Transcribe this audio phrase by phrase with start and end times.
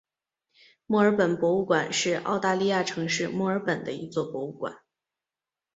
[0.87, 4.81] 墨尔本博物馆是澳大利亚城市墨尔本的一座博物馆。